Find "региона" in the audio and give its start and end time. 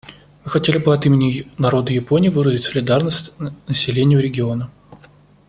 4.19-4.71